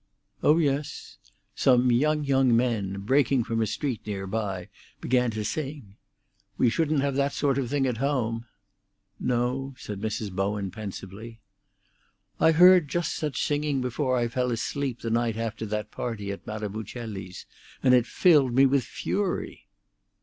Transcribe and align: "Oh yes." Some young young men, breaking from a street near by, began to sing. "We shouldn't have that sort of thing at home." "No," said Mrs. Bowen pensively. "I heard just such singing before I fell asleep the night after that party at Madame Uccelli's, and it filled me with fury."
"Oh 0.41 0.57
yes." 0.57 1.19
Some 1.53 1.91
young 1.91 2.23
young 2.23 2.57
men, 2.57 3.01
breaking 3.01 3.43
from 3.43 3.61
a 3.61 3.67
street 3.67 4.01
near 4.07 4.25
by, 4.25 4.69
began 4.99 5.29
to 5.29 5.45
sing. 5.45 5.95
"We 6.57 6.71
shouldn't 6.71 7.01
have 7.03 7.13
that 7.17 7.33
sort 7.33 7.59
of 7.59 7.69
thing 7.69 7.85
at 7.85 7.97
home." 7.97 8.47
"No," 9.19 9.75
said 9.77 10.01
Mrs. 10.01 10.31
Bowen 10.31 10.71
pensively. 10.71 11.39
"I 12.39 12.51
heard 12.51 12.87
just 12.87 13.13
such 13.13 13.45
singing 13.45 13.79
before 13.79 14.17
I 14.17 14.27
fell 14.27 14.49
asleep 14.49 15.01
the 15.01 15.11
night 15.11 15.37
after 15.37 15.67
that 15.67 15.91
party 15.91 16.31
at 16.31 16.47
Madame 16.47 16.75
Uccelli's, 16.77 17.45
and 17.83 17.93
it 17.93 18.07
filled 18.07 18.55
me 18.55 18.65
with 18.65 18.83
fury." 18.83 19.67